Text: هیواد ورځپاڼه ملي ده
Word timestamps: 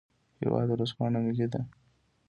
هیواد 0.39 0.67
ورځپاڼه 0.71 1.19
ملي 1.25 1.47
ده 1.53 1.61